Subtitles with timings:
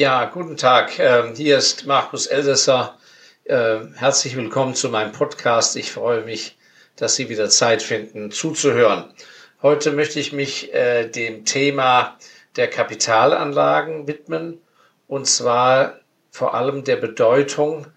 [0.00, 1.00] Ja, guten Tag.
[1.00, 2.96] Ähm, hier ist Markus Elsässer.
[3.42, 5.74] Äh, herzlich willkommen zu meinem Podcast.
[5.74, 6.56] Ich freue mich,
[6.94, 9.12] dass Sie wieder Zeit finden, zuzuhören.
[9.60, 12.16] Heute möchte ich mich äh, dem Thema
[12.54, 14.60] der Kapitalanlagen widmen
[15.08, 15.98] und zwar
[16.30, 17.88] vor allem der Bedeutung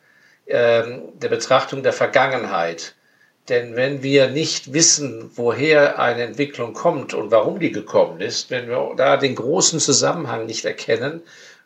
[0.48, 2.96] ähm, der Betrachtung der Vergangenheit.
[3.48, 8.70] Denn wenn wir nicht wissen, woher eine Entwicklung kommt und warum die gekommen ist, wenn
[8.70, 11.22] wir da den großen Zusammenhang nicht erkennen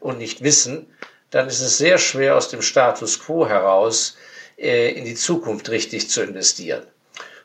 [0.06, 0.88] und nicht wissen,
[1.32, 4.18] dann ist es sehr schwer aus dem Status quo heraus
[4.58, 6.86] äh, in die Zukunft richtig zu investieren.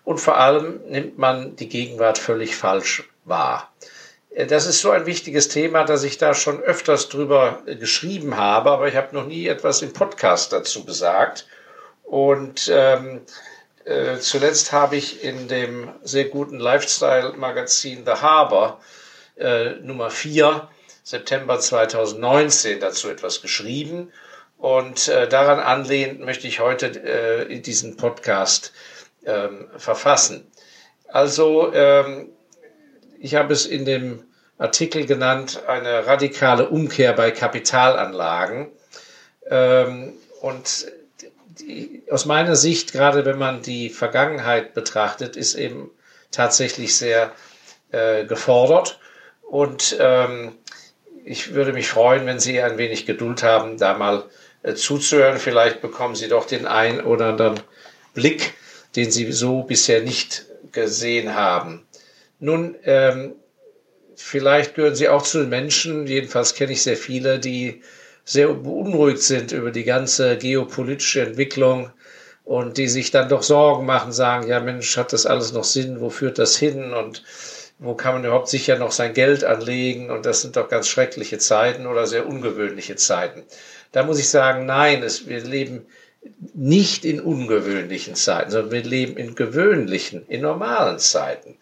[0.05, 3.73] Und vor allem nimmt man die Gegenwart völlig falsch wahr.
[4.31, 8.37] Äh, das ist so ein wichtiges Thema, dass ich da schon öfters drüber äh, geschrieben
[8.37, 11.47] habe, aber ich habe noch nie etwas im Podcast dazu gesagt.
[12.05, 13.23] Und ähm,
[13.84, 18.81] äh, zuletzt habe ich in dem sehr guten Lifestyle-Magazin The Harbor
[19.39, 20.69] äh, Nummer 4
[21.03, 24.13] September 2019 dazu etwas geschrieben.
[24.59, 28.73] Und äh, daran anlehnend möchte ich heute äh, diesen Podcast
[29.25, 30.47] ähm, verfassen.
[31.09, 32.29] Also ähm,
[33.19, 34.25] ich habe es in dem
[34.59, 38.69] Artikel genannt, eine radikale Umkehr bei Kapitalanlagen.
[39.48, 40.87] Ähm, und
[41.59, 45.91] die, aus meiner Sicht, gerade wenn man die Vergangenheit betrachtet, ist eben
[46.31, 47.33] tatsächlich sehr
[47.92, 49.01] äh, gefordert.
[49.42, 50.53] Und ähm,
[51.25, 54.25] ich würde mich freuen, wenn Sie ein wenig Geduld haben, da mal
[54.63, 55.39] äh, zuzuhören.
[55.39, 57.61] Vielleicht bekommen Sie doch den ein oder anderen
[58.15, 58.55] Blick,
[58.97, 61.87] den Sie so bisher nicht gesehen haben.
[62.39, 63.35] Nun, ähm,
[64.17, 67.83] vielleicht gehören Sie auch zu den Menschen, jedenfalls kenne ich sehr viele, die
[68.25, 71.91] sehr beunruhigt sind über die ganze geopolitische Entwicklung
[72.45, 76.01] und die sich dann doch Sorgen machen, sagen, ja Mensch, hat das alles noch Sinn,
[76.01, 77.23] wo führt das hin und
[77.81, 81.39] wo kann man überhaupt sicher noch sein Geld anlegen und das sind doch ganz schreckliche
[81.39, 83.42] Zeiten oder sehr ungewöhnliche Zeiten.
[83.92, 85.86] Da muss ich sagen, nein, es, wir leben
[86.53, 91.57] nicht in ungewöhnlichen Zeiten, sondern wir leben in gewöhnlichen, in normalen Zeiten.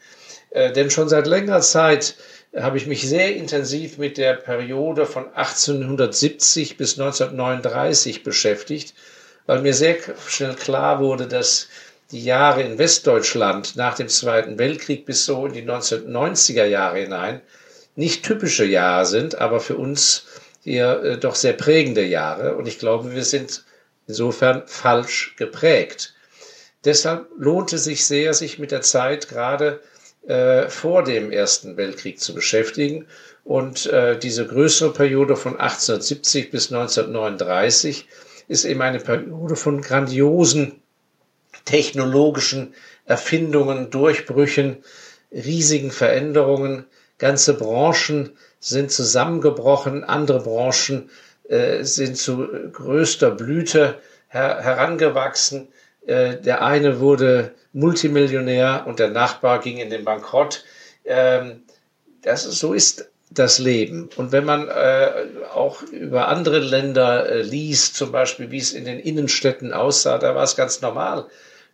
[0.50, 2.16] Äh, denn schon seit längerer Zeit
[2.56, 8.94] habe ich mich sehr intensiv mit der Periode von 1870 bis 1939 beschäftigt,
[9.46, 9.96] weil mir sehr
[10.26, 11.68] schnell klar wurde, dass
[12.10, 17.42] die Jahre in Westdeutschland nach dem Zweiten Weltkrieg bis so in die 1990er Jahre hinein
[17.98, 20.24] nicht typische Jahre sind, aber für uns
[20.62, 22.54] hier äh, doch sehr prägende Jahre.
[22.54, 23.64] Und ich glaube, wir sind
[24.06, 26.14] insofern falsch geprägt.
[26.84, 29.80] Deshalb lohnt es sich sehr, sich mit der Zeit gerade
[30.28, 33.06] äh, vor dem Ersten Weltkrieg zu beschäftigen.
[33.42, 38.06] Und äh, diese größere Periode von 1870 bis 1939
[38.46, 40.80] ist eben eine Periode von grandiosen
[41.68, 42.74] technologischen
[43.04, 44.78] Erfindungen, Durchbrüchen,
[45.30, 46.86] riesigen Veränderungen.
[47.18, 51.10] Ganze Branchen sind zusammengebrochen, andere Branchen
[51.48, 53.98] äh, sind zu größter Blüte
[54.28, 55.68] her herangewachsen.
[56.06, 60.64] Äh, der eine wurde Multimillionär und der Nachbar ging in den Bankrott.
[61.04, 61.64] Ähm,
[62.22, 64.08] das, so ist das Leben.
[64.16, 65.10] Und wenn man äh,
[65.52, 70.34] auch über andere Länder äh, liest, zum Beispiel wie es in den Innenstädten aussah, da
[70.34, 71.26] war es ganz normal,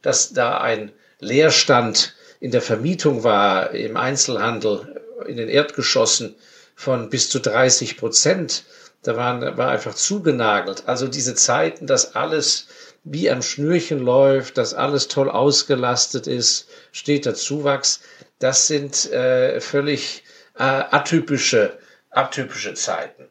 [0.04, 6.36] dass da ein Leerstand in der Vermietung war, im Einzelhandel, in den Erdgeschossen
[6.76, 8.64] von bis zu 30 Prozent.
[9.02, 10.84] Da waren, war einfach zugenagelt.
[10.86, 12.68] Also diese Zeiten, dass alles
[13.02, 18.00] wie am Schnürchen läuft, dass alles toll ausgelastet ist, steter Zuwachs,
[18.38, 20.24] das sind äh, völlig
[20.58, 21.78] äh, atypische,
[22.10, 23.28] atypische Zeiten.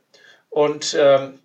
[0.50, 1.40] Und ähm,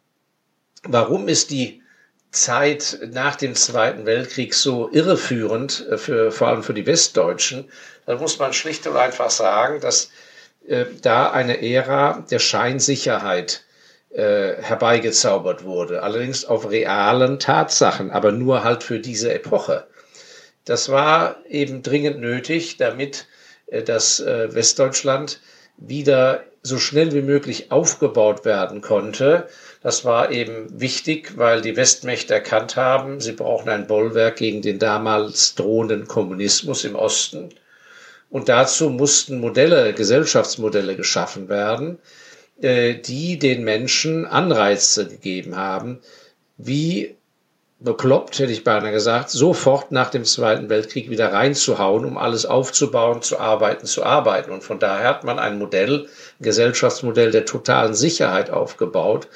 [0.84, 1.82] warum ist die
[2.30, 7.70] Zeit nach dem Zweiten Weltkrieg so irreführend, äh, für, vor allem für die Westdeutschen,
[8.06, 10.10] dann muss man schlicht und einfach sagen, dass
[10.66, 13.64] äh, da eine Ära der Scheinsicherheit
[14.10, 16.02] äh, herbeigezaubert wurde.
[16.02, 19.86] Allerdings auf realen Tatsachen, aber nur halt für diese Epoche.
[20.64, 23.26] Das war eben dringend nötig, damit
[23.66, 25.40] äh, das äh, Westdeutschland
[25.78, 29.48] wieder so schnell wie möglich aufgebaut werden konnte.
[29.82, 34.78] Das war eben wichtig, weil die Westmächte erkannt haben, sie brauchen ein Bollwerk gegen den
[34.78, 37.50] damals drohenden Kommunismus im Osten.
[38.30, 41.98] Und dazu mussten Modelle, Gesellschaftsmodelle geschaffen werden,
[42.60, 46.00] äh, die den Menschen Anreize gegeben haben,
[46.58, 47.16] wie
[47.80, 53.22] bekloppt, hätte ich beinahe gesagt, sofort nach dem Zweiten Weltkrieg wieder reinzuhauen, um alles aufzubauen,
[53.22, 54.50] zu arbeiten, zu arbeiten.
[54.50, 56.08] Und von daher hat man ein Modell,
[56.40, 59.28] ein Gesellschaftsmodell der totalen Sicherheit aufgebaut,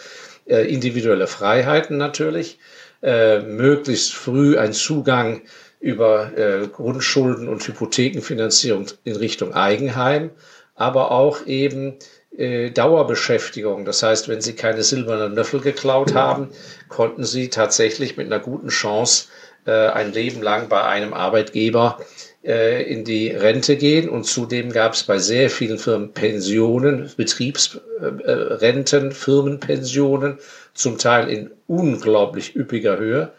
[0.47, 2.59] äh, individuelle Freiheiten natürlich,
[3.03, 5.43] äh, möglichst früh ein Zugang
[5.79, 10.31] über äh, Grundschulden und Hypothekenfinanzierung in Richtung Eigenheim,
[10.75, 11.97] aber auch eben
[12.35, 13.85] Dauerbeschäftigung.
[13.85, 16.49] Das heißt, wenn sie keine silbernen Löffel geklaut haben,
[16.89, 19.27] konnten sie tatsächlich mit einer guten Chance
[19.67, 22.01] äh, ein Leben lang bei einem Arbeitgeber
[22.43, 24.09] äh, in die Rente gehen.
[24.09, 30.39] Und zudem gab es bei sehr vielen Firmen Pensionen, Betriebsrenten, äh, Firmenpensionen,
[30.75, 33.33] zum Teil in unglaublich üppiger Höhe.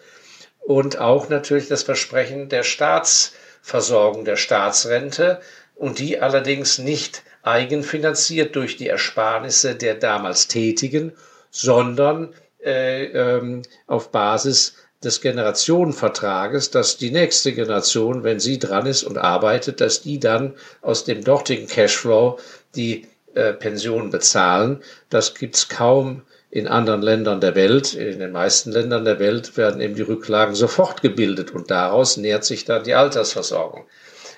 [0.62, 5.42] Und auch natürlich das Versprechen der Staatsversorgung, der Staatsrente.
[5.76, 11.14] Und die allerdings nicht eigenfinanziert durch die Ersparnisse der damals Tätigen,
[11.52, 19.04] sondern äh, ähm, auf Basis des Generationenvertrages, dass die nächste Generation, wenn sie dran ist
[19.04, 22.40] und arbeitet, dass die dann aus dem dortigen Cashflow
[22.76, 24.82] die äh, Pension bezahlen.
[25.10, 27.94] Das gibt's kaum in anderen Ländern der Welt.
[27.96, 32.46] In den meisten Ländern der Welt werden eben die Rücklagen sofort gebildet und daraus nährt
[32.46, 33.86] sich dann die Altersversorgung.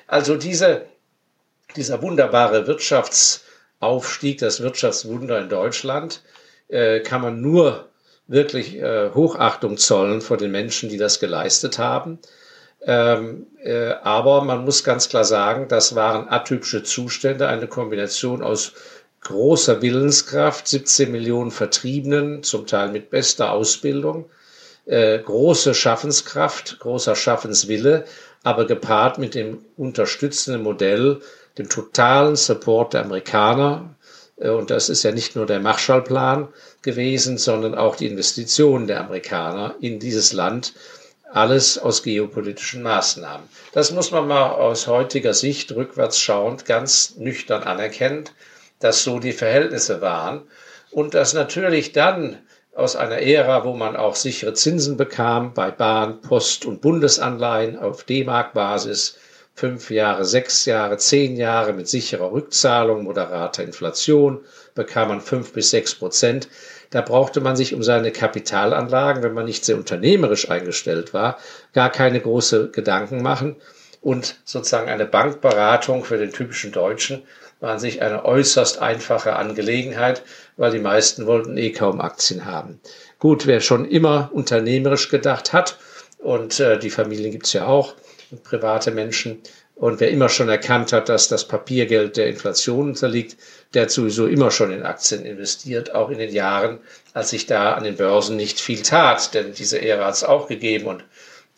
[0.07, 0.85] Also diese,
[1.75, 6.21] dieser wunderbare Wirtschaftsaufstieg, das Wirtschaftswunder in Deutschland,
[6.67, 7.89] äh, kann man nur
[8.27, 12.19] wirklich äh, Hochachtung zollen vor den Menschen, die das geleistet haben.
[12.81, 18.73] Ähm, äh, aber man muss ganz klar sagen, das waren atypische Zustände, eine Kombination aus
[19.21, 24.29] großer Willenskraft, 17 Millionen Vertriebenen, zum Teil mit bester Ausbildung,
[24.85, 28.05] äh, große Schaffenskraft, großer Schaffenswille,
[28.43, 31.21] aber gepaart mit dem unterstützenden Modell,
[31.57, 33.95] dem totalen Support der Amerikaner,
[34.37, 36.47] äh, und das ist ja nicht nur der Marshallplan
[36.81, 40.73] gewesen, sondern auch die Investitionen der Amerikaner in dieses Land.
[41.31, 43.49] Alles aus geopolitischen Maßnahmen.
[43.73, 48.23] Das muss man mal aus heutiger Sicht rückwärts schauend ganz nüchtern anerkennen,
[48.79, 50.43] dass so die Verhältnisse waren
[50.91, 52.37] und dass natürlich dann
[52.73, 58.03] aus einer Ära, wo man auch sichere Zinsen bekam bei Bahn, Post und Bundesanleihen auf
[58.03, 59.17] D-Mark-Basis,
[59.55, 64.41] fünf Jahre, sechs Jahre, zehn Jahre mit sicherer Rückzahlung, moderater Inflation
[64.75, 66.49] bekam man fünf bis sechs Prozent.
[66.89, 71.37] Da brauchte man sich um seine Kapitalanlagen, wenn man nicht sehr unternehmerisch eingestellt war,
[71.73, 73.55] gar keine große Gedanken machen.
[74.01, 77.23] Und sozusagen eine Bankberatung für den typischen Deutschen
[77.59, 80.21] war an sich eine äußerst einfache Angelegenheit,
[80.57, 82.79] weil die meisten wollten eh kaum Aktien haben.
[83.19, 85.77] Gut, wer schon immer unternehmerisch gedacht hat,
[86.19, 87.93] und äh, die Familien gibt's ja auch,
[88.43, 89.41] private Menschen.
[89.75, 93.35] Und wer immer schon erkannt hat, dass das Papiergeld der Inflation unterliegt,
[93.73, 96.79] der hat sowieso immer schon in Aktien investiert, auch in den Jahren,
[97.13, 99.33] als sich da an den Börsen nicht viel tat.
[99.33, 100.85] Denn diese Ära hat es auch gegeben.
[100.87, 101.03] Und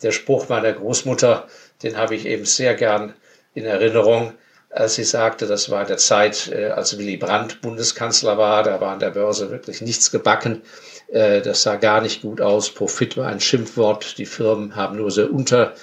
[0.02, 1.46] der Spruch meiner Großmutter,
[1.82, 3.14] den habe ich eben sehr gern
[3.54, 4.34] in Erinnerung,
[4.70, 8.92] als sie sagte, das war der Zeit, äh, als Willy Brandt Bundeskanzler war, da war
[8.92, 10.62] an der Börse wirklich nichts gebacken.
[11.08, 12.70] Äh, das sah gar nicht gut aus.
[12.70, 14.18] Profit war ein Schimpfwort.
[14.18, 15.74] Die Firmen haben nur so unter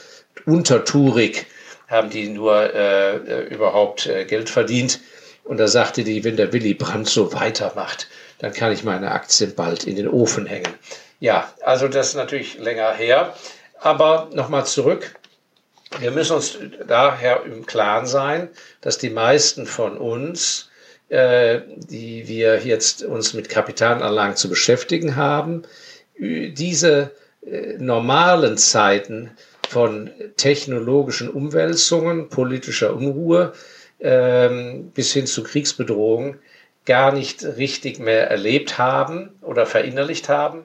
[0.46, 1.46] untertourig
[1.88, 5.00] haben die nur äh, äh, überhaupt äh, Geld verdient.
[5.44, 8.08] Und da sagte die, wenn der Willy Brandt so weitermacht,
[8.40, 10.74] dann kann ich meine Aktien bald in den Ofen hängen.
[11.20, 13.36] Ja, also das ist natürlich länger her.
[13.80, 15.16] Aber nochmal zurück.
[16.00, 16.58] Wir müssen uns
[16.88, 18.50] daher im Klaren sein,
[18.82, 20.70] dass die meisten von uns,
[21.10, 25.64] äh, die wir jetzt uns mit Kapitalanlagen zu beschäftigen haben,
[26.18, 27.12] diese
[27.46, 29.32] äh, normalen Zeiten
[29.68, 33.54] von technologischen Umwälzungen, politischer Unruhe
[34.00, 36.40] ähm, bis hin zu Kriegsbedrohungen
[36.86, 40.64] gar nicht richtig mehr erlebt haben oder verinnerlicht haben.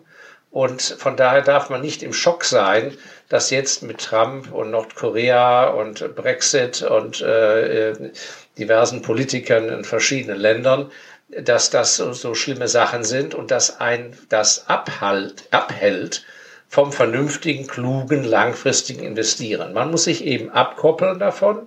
[0.51, 2.97] Und von daher darf man nicht im Schock sein,
[3.29, 8.13] dass jetzt mit Trump und Nordkorea und Brexit und äh, äh
[8.59, 10.91] diversen Politikern in verschiedenen Ländern,
[11.29, 16.25] dass das so, so schlimme Sachen sind und dass ein das abhalt, abhält
[16.71, 19.73] vom vernünftigen, klugen, langfristigen Investieren.
[19.73, 21.67] Man muss sich eben abkoppeln davon,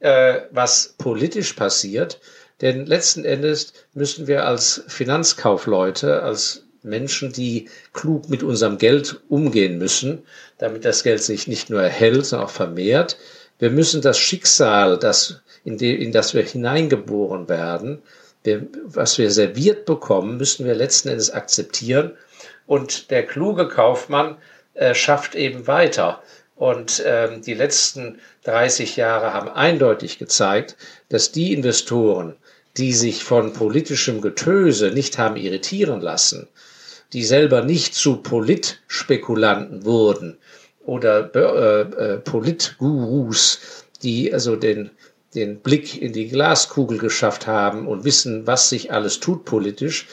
[0.00, 2.18] äh, was politisch passiert,
[2.62, 9.76] denn letzten Endes müssen wir als Finanzkaufleute, als Menschen, die klug mit unserem Geld umgehen
[9.76, 10.22] müssen,
[10.56, 13.18] damit das Geld sich nicht nur erhält, sondern auch vermehrt.
[13.58, 18.00] Wir müssen das Schicksal, das, in, de, in das wir hineingeboren werden,
[18.44, 22.16] wir, was wir serviert bekommen, müssen wir letzten Endes akzeptieren
[22.66, 24.36] und der kluge Kaufmann
[24.74, 26.22] äh, schafft eben weiter.
[26.56, 30.76] Und ähm, die letzten 30 Jahre haben eindeutig gezeigt,
[31.08, 32.36] dass die Investoren,
[32.76, 36.48] die sich von politischem Getöse nicht haben irritieren lassen,
[37.12, 40.38] die selber nicht zu Politspekulanten wurden
[40.84, 43.60] oder äh, äh, Politgurus,
[44.02, 44.90] die also den,
[45.34, 50.06] den Blick in die Glaskugel geschafft haben und wissen, was sich alles tut politisch,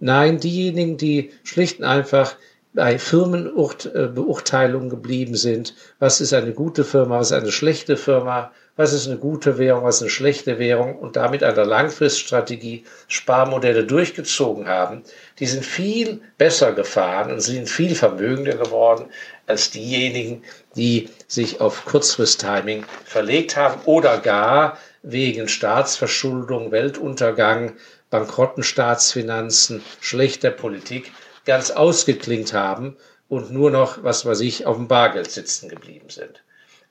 [0.00, 2.34] Nein, diejenigen, die schlicht und einfach
[2.72, 5.74] bei Firmenbeurteilungen geblieben sind.
[5.98, 8.52] Was ist eine gute Firma, was ist eine schlechte Firma?
[8.80, 12.84] was ist eine gute Währung, was ist eine schlechte Währung und damit an der Langfriststrategie
[13.08, 15.02] Sparmodelle durchgezogen haben,
[15.38, 19.10] die sind viel besser gefahren und sind viel vermögender geworden
[19.46, 20.44] als diejenigen,
[20.76, 27.76] die sich auf Kurzfrist-Timing verlegt haben oder gar wegen Staatsverschuldung, Weltuntergang,
[28.10, 31.12] bankrotten Staatsfinanzen, schlechter Politik
[31.46, 32.96] ganz ausgeklingt haben
[33.28, 36.42] und nur noch, was weiß ich, auf dem Bargeld sitzen geblieben sind.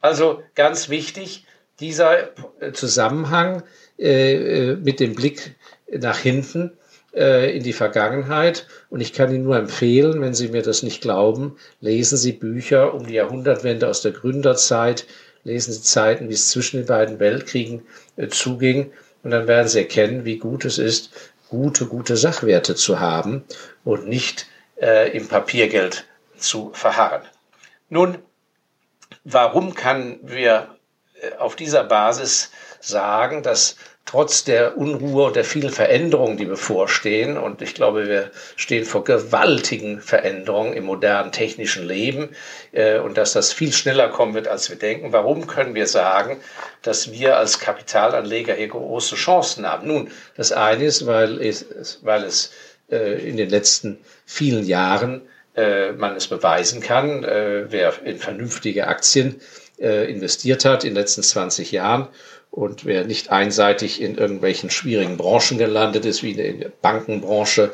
[0.01, 1.45] Also ganz wichtig,
[1.79, 2.29] dieser
[2.73, 3.63] Zusammenhang
[3.97, 5.55] äh, mit dem Blick
[5.91, 6.77] nach hinten
[7.13, 8.67] äh, in die Vergangenheit.
[8.89, 12.93] Und ich kann Ihnen nur empfehlen, wenn Sie mir das nicht glauben, lesen Sie Bücher
[12.93, 15.05] um die Jahrhundertwende aus der Gründerzeit,
[15.43, 17.83] lesen Sie Zeiten, wie es zwischen den beiden Weltkriegen
[18.15, 18.91] äh, zuging.
[19.23, 21.11] Und dann werden Sie erkennen, wie gut es ist,
[21.49, 23.43] gute, gute Sachwerte zu haben
[23.83, 24.47] und nicht
[24.81, 26.05] äh, im Papiergeld
[26.37, 27.23] zu verharren.
[27.89, 28.19] Nun,
[29.23, 30.75] warum kann wir
[31.21, 33.75] äh, auf dieser Basis sagen, dass
[34.09, 39.03] trotz der Unruhe und der vielen Veränderungen, die bevorstehen, und ich glaube, wir stehen vor
[39.03, 42.29] gewaltigen Veränderungen im modernen technischen Leben
[42.71, 45.13] äh, und dass das viel schneller kommen wird, als wir denken.
[45.13, 46.37] Warum können wir sagen,
[46.81, 49.87] dass wir als Kapitalanleger hier große Chancen haben?
[49.87, 52.51] Nun, das eine ist, weil es, weil es
[52.89, 55.21] äh, in den letzten vielen Jahren
[55.55, 59.39] äh, man es beweisen kann, äh, wer in vernünftige Aktien
[59.77, 62.07] äh, investiert hat in den letzten 20 Jahren
[62.51, 67.71] und wer nicht einseitig in irgendwelchen schwierigen Branchen gelandet ist, wie in der Bankenbranche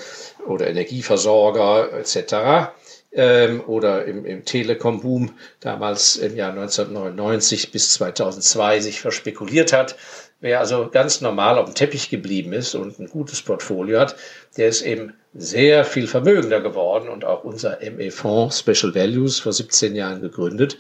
[0.48, 2.72] oder Energieversorger etc.
[3.14, 9.96] Ähm, oder im, im Telekom-Boom damals im Jahr 1999 bis 2002 sich verspekuliert hat,
[10.42, 14.16] Wer also ganz normal auf dem Teppich geblieben ist und ein gutes Portfolio hat,
[14.58, 19.96] der ist eben sehr viel vermögender geworden und auch unser ME-Fonds Special Values vor 17
[19.96, 20.78] Jahren gegründet,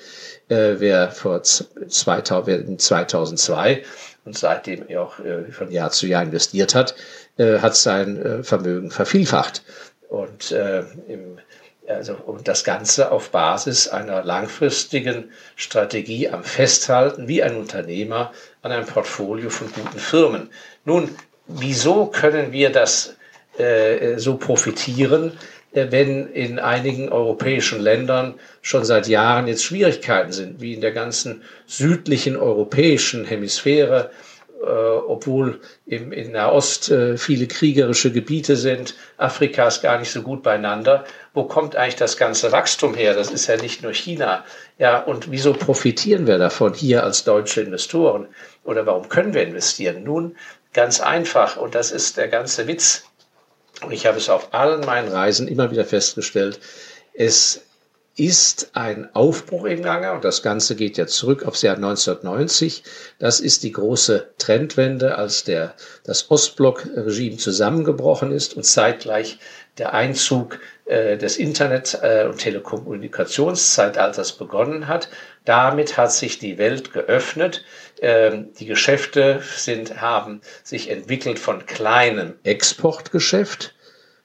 [0.49, 3.83] äh, wer vor 2000, 2002
[4.25, 6.95] und seitdem auch äh, von Jahr zu Jahr investiert hat,
[7.37, 9.63] äh, hat sein äh, Vermögen vervielfacht.
[10.09, 11.37] Und äh, im
[11.87, 18.71] also, und das Ganze auf Basis einer langfristigen Strategie am Festhalten wie ein Unternehmer an
[18.71, 20.49] einem Portfolio von guten Firmen.
[20.83, 21.15] Nun,
[21.47, 23.15] wieso können wir das
[23.57, 25.33] äh, so profitieren,
[25.75, 31.43] wenn in einigen europäischen Ländern schon seit Jahren jetzt Schwierigkeiten sind, wie in der ganzen
[31.67, 34.09] südlichen europäischen Hemisphäre,
[34.61, 40.21] äh, obwohl im, in Nahost äh, viele kriegerische Gebiete sind, Afrika ist gar nicht so
[40.21, 41.03] gut beieinander.
[41.33, 43.13] Wo kommt eigentlich das ganze Wachstum her?
[43.13, 44.45] Das ist ja nicht nur China.
[44.77, 48.27] Ja, und wieso profitieren wir davon hier als deutsche Investoren?
[48.63, 50.03] Oder warum können wir investieren?
[50.03, 50.35] Nun,
[50.73, 53.05] ganz einfach, und das ist der ganze Witz.
[53.81, 56.59] Und ich habe es auf allen meinen Reisen immer wieder festgestellt.
[57.13, 57.61] Es
[58.17, 62.83] ist ein Aufbruch im Gange und das Ganze geht ja zurück aufs Jahr 1990.
[63.19, 69.39] Das ist die große Trendwende, als der, das Ostblock-Regime zusammengebrochen ist und zeitgleich
[69.77, 75.09] der Einzug äh, des Internet- äh, und Telekommunikationszeitalters begonnen hat.
[75.43, 77.65] Damit hat sich die Welt geöffnet.
[78.01, 83.73] Ähm, die Geschäfte sind, haben sich entwickelt von kleinem Exportgeschäft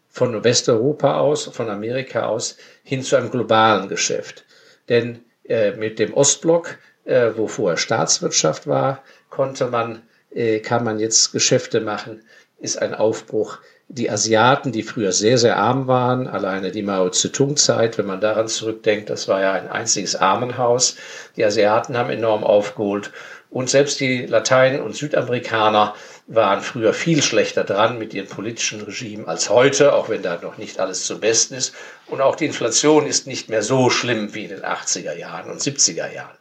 [0.08, 4.44] von Westeuropa aus, von Amerika aus hin zu einem globalen Geschäft.
[4.88, 10.02] Denn äh, mit dem Ostblock, äh, wo vorher Staatswirtschaft war, konnte man,
[10.34, 12.22] äh, kann man jetzt Geschäfte machen,
[12.58, 13.58] ist ein Aufbruch.
[13.88, 18.46] Die Asiaten, die früher sehr, sehr arm waren, alleine die Mao Zedong-Zeit, wenn man daran
[18.46, 20.96] zurückdenkt, das war ja ein einziges Armenhaus.
[21.36, 23.12] Die Asiaten haben enorm aufgeholt
[23.50, 25.94] und selbst die Latein- und Südamerikaner
[26.28, 30.56] waren früher viel schlechter dran mit ihren politischen Regimen als heute, auch wenn da noch
[30.56, 31.74] nicht alles zum Besten ist.
[32.06, 35.60] Und auch die Inflation ist nicht mehr so schlimm wie in den 80er Jahren und
[35.60, 36.38] 70er Jahren.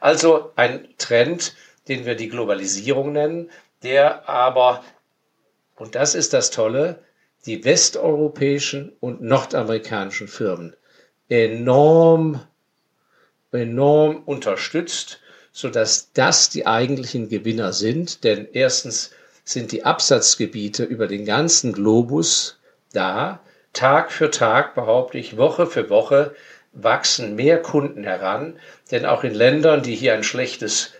[0.00, 1.54] Also ein Trend,
[1.88, 3.50] den wir die Globalisierung nennen,
[3.82, 4.82] der aber,
[5.76, 7.04] und das ist das Tolle,
[7.44, 10.74] die westeuropäischen und nordamerikanischen Firmen
[11.28, 12.40] enorm,
[13.52, 15.20] enorm unterstützt
[15.56, 18.24] sodass das die eigentlichen Gewinner sind.
[18.24, 19.10] Denn erstens
[19.42, 22.58] sind die Absatzgebiete über den ganzen Globus
[22.92, 23.40] da.
[23.72, 26.34] Tag für Tag, behaupte ich, Woche für Woche
[26.74, 28.58] wachsen mehr Kunden heran.
[28.90, 30.90] Denn auch in Ländern, die hier ein schlechtes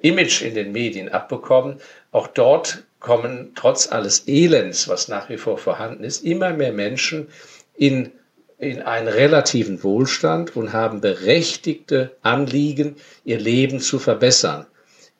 [0.00, 1.78] Image in den Medien abbekommen,
[2.10, 7.28] auch dort kommen trotz alles Elends, was nach wie vor vorhanden ist, immer mehr Menschen
[7.76, 8.10] in
[8.58, 14.66] in einen relativen Wohlstand und haben berechtigte Anliegen, ihr Leben zu verbessern.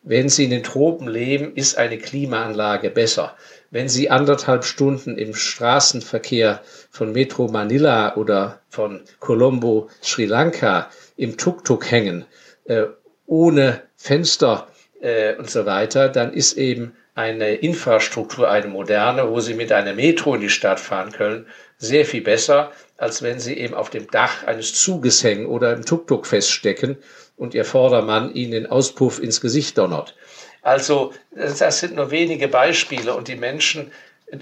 [0.02, 3.36] Wenn Sie in den Tropen leben, ist eine Klimaanlage besser.
[3.70, 11.36] Wenn Sie anderthalb Stunden im Straßenverkehr von Metro Manila oder von Colombo, Sri Lanka im
[11.36, 12.24] Tuk-Tuk hängen,
[12.64, 12.84] äh,
[13.26, 14.68] ohne Fenster
[15.00, 19.92] äh, und so weiter, dann ist eben eine Infrastruktur, eine moderne, wo Sie mit einer
[19.92, 24.10] Metro in die Stadt fahren können, sehr viel besser, als wenn Sie eben auf dem
[24.10, 26.98] Dach eines Zuges hängen oder im Tuk-Tuk feststecken
[27.36, 30.14] und Ihr Vordermann Ihnen den Auspuff ins Gesicht donnert.
[30.62, 33.92] Also das sind nur wenige Beispiele und die Menschen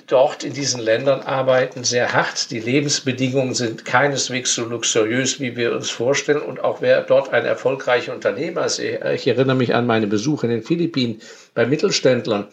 [0.06, 2.50] dort in diesen Ländern arbeiten sehr hart.
[2.50, 6.42] Die Lebensbedingungen sind keineswegs so luxuriös, wie wir uns vorstellen.
[6.42, 10.52] Und auch wer dort ein erfolgreicher Unternehmer ist, ich erinnere mich an meine Besuche in
[10.52, 11.20] den Philippinen
[11.54, 12.48] bei Mittelständlern.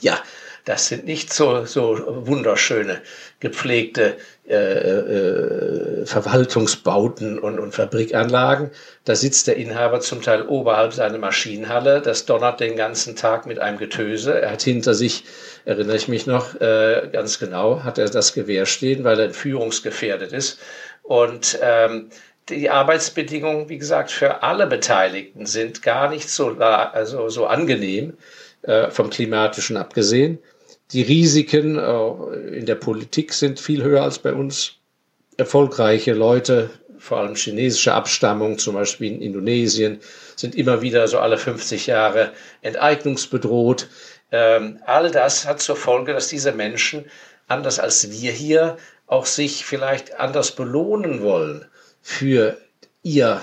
[0.00, 0.20] Ja,
[0.64, 3.02] das sind nicht so, so wunderschöne,
[3.40, 4.16] gepflegte
[4.48, 8.72] äh, äh, Verwaltungsbauten und, und Fabrikanlagen.
[9.04, 12.00] Da sitzt der Inhaber zum Teil oberhalb seiner Maschinenhalle.
[12.00, 14.40] Das donnert den ganzen Tag mit einem Getöse.
[14.40, 15.24] Er hat hinter sich,
[15.64, 20.32] erinnere ich mich noch äh, ganz genau, hat er das Gewehr stehen, weil er führungsgefährdet
[20.32, 20.58] ist.
[21.04, 22.10] Und ähm,
[22.48, 28.14] die Arbeitsbedingungen, wie gesagt, für alle Beteiligten sind gar nicht so, also so angenehm,
[28.62, 30.38] äh, vom klimatischen abgesehen.
[30.92, 34.74] Die Risiken äh, in der Politik sind viel höher als bei uns.
[35.38, 40.00] Erfolgreiche Leute, vor allem chinesische Abstammung, zum Beispiel in Indonesien,
[40.36, 43.88] sind immer wieder so alle 50 Jahre enteignungsbedroht.
[44.30, 47.06] Ähm, all das hat zur Folge, dass diese Menschen,
[47.48, 51.64] anders als wir hier, auch sich vielleicht anders belohnen wollen
[52.02, 52.58] für
[53.02, 53.40] ihren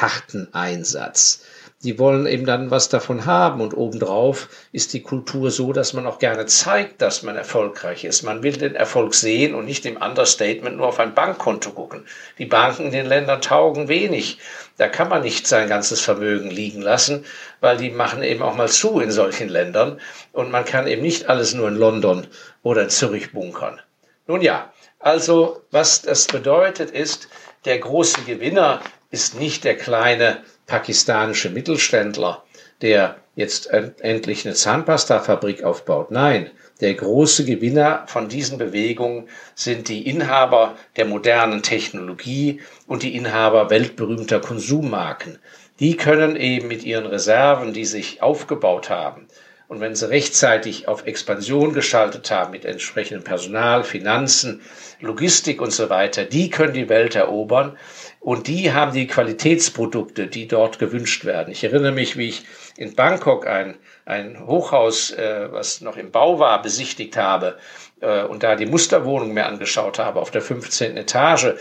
[0.00, 1.44] harten Einsatz
[1.84, 3.60] die wollen eben dann was davon haben.
[3.60, 8.22] Und obendrauf ist die Kultur so, dass man auch gerne zeigt, dass man erfolgreich ist.
[8.22, 12.06] Man will den Erfolg sehen und nicht im Understatement nur auf ein Bankkonto gucken.
[12.38, 14.38] Die Banken in den Ländern taugen wenig.
[14.76, 17.24] Da kann man nicht sein ganzes Vermögen liegen lassen,
[17.60, 20.00] weil die machen eben auch mal zu in solchen Ländern.
[20.32, 22.26] Und man kann eben nicht alles nur in London
[22.62, 23.80] oder in Zürich bunkern.
[24.28, 27.28] Nun ja, also was das bedeutet ist,
[27.64, 32.44] der große Gewinner ist nicht der kleine pakistanische Mittelständler,
[32.80, 36.10] der jetzt endlich eine Zahnpastafabrik aufbaut.
[36.10, 36.50] Nein,
[36.80, 43.68] der große Gewinner von diesen Bewegungen sind die Inhaber der modernen Technologie und die Inhaber
[43.68, 45.38] weltberühmter Konsummarken.
[45.78, 49.28] Die können eben mit ihren Reserven, die sich aufgebaut haben,
[49.72, 54.60] und wenn sie rechtzeitig auf Expansion geschaltet haben mit entsprechendem Personal, Finanzen,
[55.00, 57.78] Logistik und so weiter, die können die Welt erobern
[58.22, 61.50] und die haben die Qualitätsprodukte, die dort gewünscht werden.
[61.50, 62.44] Ich erinnere mich, wie ich
[62.76, 67.58] in Bangkok ein, ein Hochhaus, äh, was noch im Bau war, besichtigt habe
[68.00, 70.96] äh, und da die Musterwohnung mir angeschaut habe auf der 15.
[70.96, 71.54] Etage.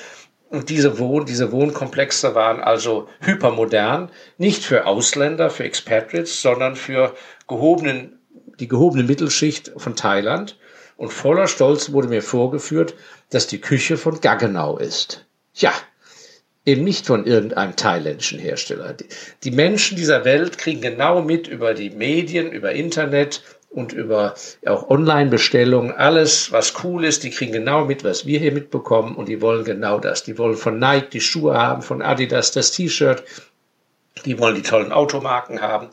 [0.50, 7.16] Und diese, Wohn diese Wohnkomplexe waren also hypermodern, nicht für Ausländer, für Expatriates, sondern für
[7.48, 8.20] gehobenen,
[8.60, 10.60] die gehobene Mittelschicht von Thailand.
[10.96, 12.94] Und voller Stolz wurde mir vorgeführt,
[13.32, 15.26] dass die Küche von Gaggenau ist.
[15.54, 15.74] Ja,
[16.66, 18.96] eben nicht von irgendeinem thailändischen Hersteller.
[19.44, 24.90] Die Menschen dieser Welt kriegen genau mit über die Medien, über Internet, und über auch
[24.90, 29.16] Online-Bestellungen, alles, was cool ist, die kriegen genau mit, was wir hier mitbekommen.
[29.16, 30.24] Und die wollen genau das.
[30.24, 33.24] Die wollen von Nike die Schuhe haben, von Adidas das T-Shirt,
[34.26, 35.88] die wollen die tollen Automarken haben,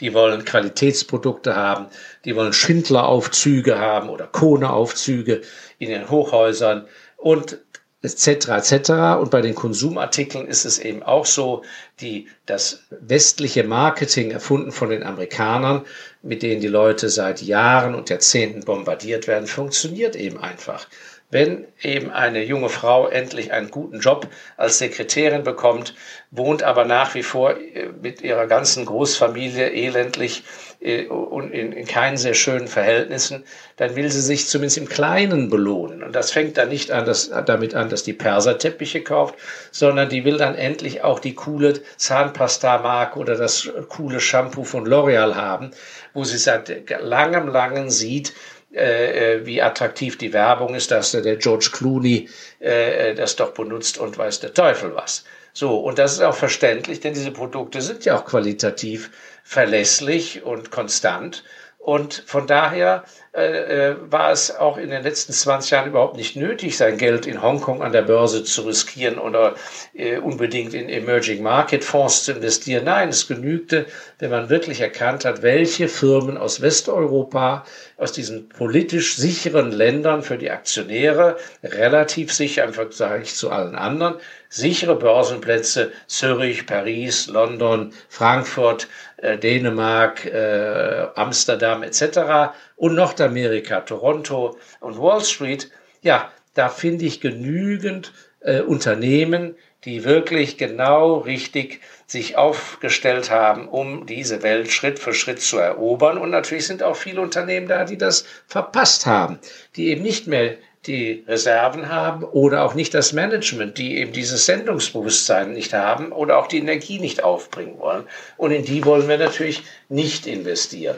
[0.00, 1.86] die wollen Qualitätsprodukte haben,
[2.24, 5.42] die wollen Schindleraufzüge haben oder Kone-Aufzüge
[5.78, 6.86] in den Hochhäusern.
[7.18, 7.58] Und
[8.02, 8.48] etc.
[8.48, 8.90] etc.
[9.20, 11.62] Und bei den Konsumartikeln ist es eben auch so,
[12.00, 15.84] die das westliche Marketing erfunden von den Amerikanern,
[16.22, 20.86] mit denen die Leute seit Jahren und Jahrzehnten bombardiert werden, funktioniert eben einfach.
[21.30, 25.94] Wenn eben eine junge Frau endlich einen guten Job als Sekretärin bekommt,
[26.30, 30.44] wohnt aber nach wie vor äh, mit ihrer ganzen Großfamilie elendlich
[30.80, 33.44] äh, und in, in keinen sehr schönen Verhältnissen,
[33.76, 36.02] dann will sie sich zumindest im Kleinen belohnen.
[36.02, 39.34] Und das fängt dann nicht an, dass, damit an, dass die Perserteppiche kauft,
[39.70, 45.34] sondern die will dann endlich auch die coole Zahnpasta-Marke oder das coole Shampoo von L'Oreal
[45.34, 45.72] haben,
[46.14, 48.32] wo sie seit langem, langem sieht,
[48.74, 52.28] äh, äh, wie attraktiv die Werbung ist, dass der George Clooney
[52.60, 55.24] äh, das doch benutzt und weiß der Teufel was.
[55.54, 59.10] So, und das ist auch verständlich, denn diese Produkte sind ja auch qualitativ
[59.42, 61.44] verlässlich und konstant.
[61.88, 66.36] Und von daher äh, äh, war es auch in den letzten 20 Jahren überhaupt nicht
[66.36, 69.54] nötig, sein Geld in Hongkong an der Börse zu riskieren oder
[69.94, 72.84] äh, unbedingt in Emerging Market Fonds zu investieren.
[72.84, 73.86] Nein, es genügte,
[74.18, 77.64] wenn man wirklich erkannt hat, welche Firmen aus Westeuropa,
[77.96, 84.16] aus diesen politisch sicheren Ländern für die Aktionäre relativ sicher im Vergleich zu allen anderen,
[84.50, 88.88] sichere Börsenplätze, Zürich, Paris, London, Frankfurt,
[89.22, 92.52] Dänemark, äh, Amsterdam etc.
[92.76, 95.70] und Nordamerika, Toronto und Wall Street,
[96.02, 104.06] ja, da finde ich genügend äh, Unternehmen, die wirklich genau richtig sich aufgestellt haben, um
[104.06, 106.18] diese Welt Schritt für Schritt zu erobern.
[106.18, 109.38] Und natürlich sind auch viele Unternehmen da, die das verpasst haben,
[109.76, 110.56] die eben nicht mehr
[110.88, 116.38] die Reserven haben oder auch nicht das Management, die eben dieses Sendungsbewusstsein nicht haben oder
[116.38, 118.04] auch die Energie nicht aufbringen wollen.
[118.36, 120.96] Und in die wollen wir natürlich nicht investieren.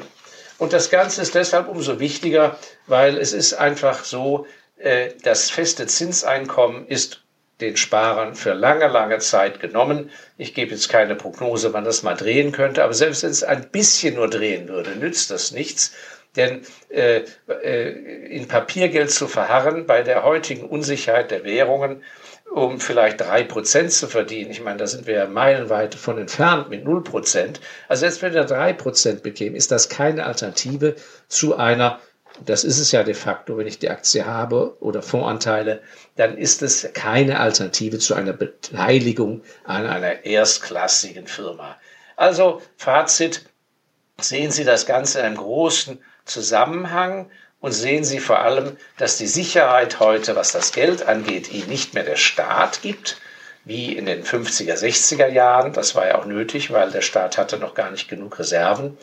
[0.59, 5.87] Und das Ganze ist deshalb umso wichtiger, weil es ist einfach so, äh, das feste
[5.87, 7.23] Zinseinkommen ist
[7.61, 10.11] den Sparern für lange, lange Zeit genommen.
[10.39, 13.71] Ich gebe jetzt keine Prognose, wann das mal drehen könnte, aber selbst wenn es ein
[13.71, 15.93] bisschen nur drehen würde, nützt das nichts.
[16.37, 17.89] Denn äh, äh,
[18.29, 22.05] in Papiergeld zu verharren bei der heutigen Unsicherheit der Währungen,
[22.53, 26.69] um vielleicht drei Prozent zu verdienen, ich meine, da sind wir ja meilenweit von entfernt
[26.69, 27.61] mit null Prozent.
[27.89, 30.97] Also selbst wenn wir drei Prozent bekämen, ist das keine Alternative
[31.29, 32.01] zu einer
[32.45, 35.83] das ist es ja de facto, wenn ich die Aktie habe oder Fondsanteile,
[36.17, 41.77] dann ist es keine Alternative zu einer Beteiligung an einer erstklassigen Firma.
[42.17, 43.45] Also Fazit,
[44.21, 47.31] sehen Sie das Ganze in einem großen Zusammenhang
[47.61, 51.95] und sehen Sie vor allem, dass die Sicherheit heute, was das Geld angeht, Ihnen nicht
[51.95, 53.19] mehr der Staat gibt,
[53.65, 55.73] wie in den 50er, 60er Jahren.
[55.75, 58.97] Das war ja auch nötig, weil der Staat hatte noch gar nicht genug Reserven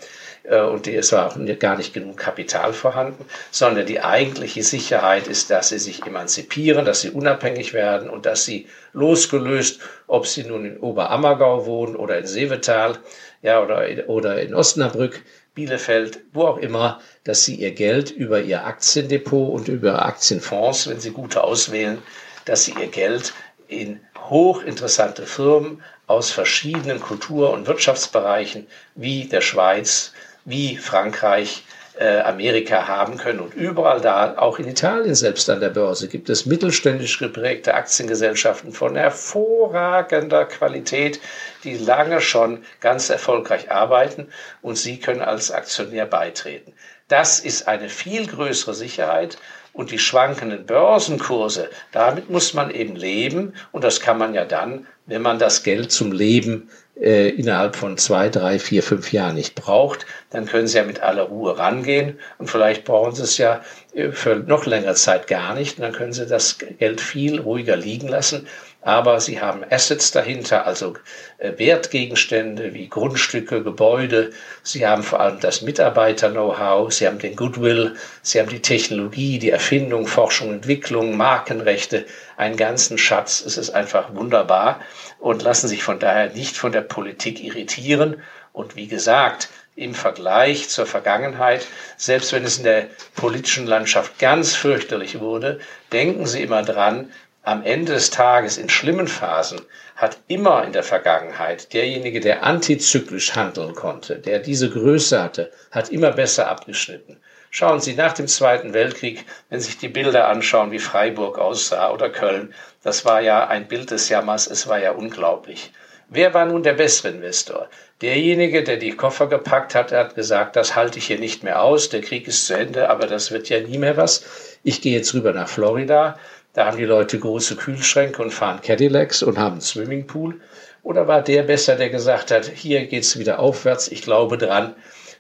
[0.44, 5.52] äh, und es war auch gar nicht genug Kapital vorhanden, sondern die eigentliche Sicherheit ist,
[5.52, 10.66] dass sie sich emanzipieren, dass sie unabhängig werden und dass sie losgelöst, ob sie nun
[10.66, 12.98] in Oberammergau wohnen oder in Seevetal,
[13.42, 15.24] ja, oder, oder in Osnabrück,
[15.54, 21.00] Bielefeld, wo auch immer, dass sie ihr Geld über ihr Aktiendepot und über Aktienfonds, wenn
[21.00, 21.98] sie gute auswählen,
[22.46, 23.34] dass sie ihr Geld
[23.68, 30.14] in hochinteressante Firmen aus verschiedenen Kultur- und Wirtschaftsbereichen wie der Schweiz,
[30.46, 31.64] wie Frankreich,
[32.00, 33.40] Amerika haben können.
[33.40, 38.72] Und überall da, auch in Italien selbst an der Börse, gibt es mittelständisch geprägte Aktiengesellschaften
[38.72, 41.20] von hervorragender Qualität,
[41.64, 44.30] die lange schon ganz erfolgreich arbeiten
[44.62, 46.74] und Sie können als Aktionär beitreten.
[47.08, 49.38] Das ist eine viel größere Sicherheit
[49.74, 54.88] und die schwankenden Börsenkurse, damit muss man eben leben und das kann man ja dann,
[55.08, 59.56] wenn man das Geld zum Leben äh, innerhalb von zwei, drei, vier, fünf Jahren nicht
[59.56, 63.62] braucht, dann können Sie ja mit aller Ruhe rangehen und vielleicht brauchen Sie es ja
[63.94, 65.78] äh, für noch längere Zeit gar nicht.
[65.78, 68.48] Und dann können Sie das Geld viel ruhiger liegen lassen.
[68.82, 70.94] Aber sie haben Assets dahinter, also
[71.40, 74.30] äh, Wertgegenstände wie Grundstücke, Gebäude.
[74.64, 79.50] Sie haben vor allem das Mitarbeiter-Know-how, sie haben den Goodwill, sie haben die Technologie, die
[79.50, 82.06] Erfindung, Forschung, Entwicklung, Markenrechte,
[82.38, 83.44] einen ganzen Schatz.
[83.46, 84.80] Es ist einfach wunderbar
[85.20, 88.22] und lassen sich von daher nicht von der Politik irritieren.
[88.54, 94.56] Und wie gesagt, im Vergleich zur Vergangenheit, selbst wenn es in der politischen Landschaft ganz
[94.56, 95.60] fürchterlich wurde,
[95.92, 97.12] denken Sie immer dran,
[97.44, 99.62] am Ende des Tages in schlimmen Phasen
[99.96, 105.90] hat immer in der Vergangenheit derjenige, der antizyklisch handeln konnte, der diese Größe hatte, hat
[105.90, 107.22] immer besser abgeschnitten.
[107.60, 111.92] Schauen Sie nach dem Zweiten Weltkrieg, wenn Sie sich die Bilder anschauen, wie Freiburg aussah
[111.92, 115.72] oder Köln, das war ja ein Bild des Jammers, es war ja unglaublich.
[116.08, 117.68] Wer war nun der bessere Investor?
[118.04, 121.90] Derjenige, der die Koffer gepackt hat, hat gesagt, das halte ich hier nicht mehr aus,
[121.90, 124.24] der Krieg ist zu Ende, aber das wird ja nie mehr was.
[124.64, 126.16] Ich gehe jetzt rüber nach Florida
[126.58, 130.42] da haben die Leute große Kühlschränke und fahren Cadillacs und haben einen Swimmingpool.
[130.82, 134.74] Oder war der besser, der gesagt hat, hier geht's wieder aufwärts, ich glaube dran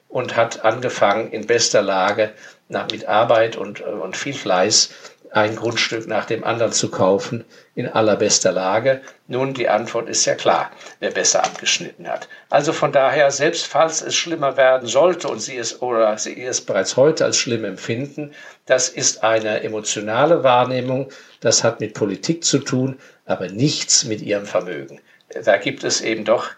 [0.10, 2.32] und hat angefangen in bester Lage
[2.70, 4.90] nach, mit Arbeit und, und viel Fleiß
[5.32, 9.02] ein Grundstück nach dem anderen zu kaufen in allerbester Lage?
[9.28, 12.28] Nun, die Antwort ist ja klar, wer besser abgeschnitten hat.
[12.50, 16.62] Also von daher, selbst falls es schlimmer werden sollte und Sie es oder Sie es
[16.62, 18.34] bereits heute als schlimm empfinden,
[18.66, 21.10] das ist eine emotionale Wahrnehmung,
[21.42, 25.02] das hat mit Politik zu tun, aber nichts mit Ihrem Vermögen.
[25.44, 26.50] Da gibt es eben doch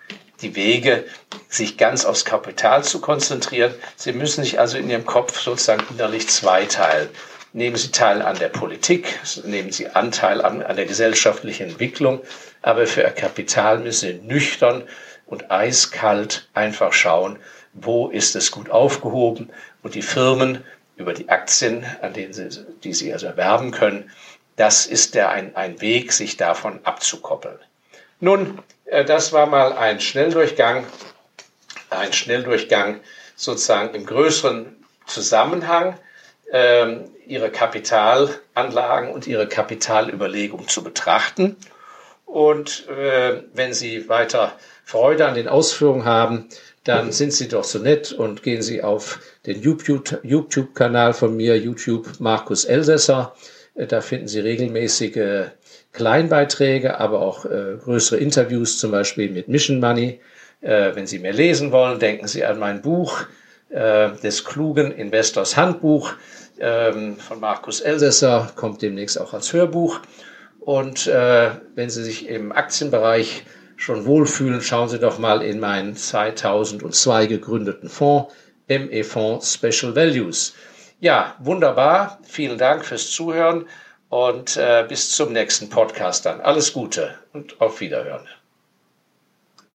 [0.42, 1.06] die Wege,
[1.50, 3.74] sich ganz aufs Kapital zu konzentrieren.
[3.96, 7.10] Sie müssen sich also in Ihrem Kopf sozusagen innerlich zweiteilen
[7.54, 12.22] nehmen Sie teil an der Politik, nehmen Sie Anteil an, an der gesellschaftlichen Entwicklung,
[12.62, 14.84] aber für Ihr Kapital müssen Sie nüchtern
[15.26, 17.40] und eiskalt einfach schauen,
[17.74, 19.50] wo ist es gut aufgehoben
[19.84, 20.64] und die Firmen
[20.96, 22.50] über die Aktien, an denen Sie,
[22.84, 24.12] die Sie also erwerben können,
[24.56, 27.58] das ist der ein, ein Weg, sich davon abzukoppeln.
[28.20, 28.60] Nun,
[29.06, 30.86] das war mal ein Schnelldurchgang,
[31.90, 33.00] ein Schnelldurchgang
[33.36, 34.76] sozusagen im größeren
[35.06, 35.98] Zusammenhang
[36.52, 41.56] ähm, ihre Kapitalanlagen und ihre Kapitalüberlegung zu betrachten.
[42.26, 46.50] Und äh, wenn Sie weiter Freude an den Ausführungen haben,
[46.84, 52.20] dann sind Sie doch so nett und gehen Sie auf den YouTube-Kanal von mir, YouTube
[52.20, 53.36] Markus Elsässer.
[53.80, 55.48] Äh, da finden Sie regelmäßige
[55.94, 60.20] Kleinbeiträge, aber auch äh, größere Interviews, zum Beispiel mit Mission Money.
[60.62, 63.22] Äh, wenn Sie mehr lesen wollen, denken Sie an mein Buch
[63.70, 66.14] äh, des klugen Investors Handbuch
[66.60, 70.02] ähm, von Markus Elsässer, kommt demnächst auch als Hörbuch.
[70.60, 73.44] Und äh, wenn Sie sich im Aktienbereich
[73.78, 78.34] schon wohlfühlen, schauen Sie doch mal in meinen 2002 gegründeten Fonds,
[78.68, 80.54] ME Fonds Special Values.
[81.02, 82.20] Ja, wunderbar.
[82.24, 83.68] Vielen Dank fürs Zuhören
[84.10, 86.42] und äh, bis zum nächsten Podcast dann.
[86.42, 88.28] Alles Gute und auf Wiederhören.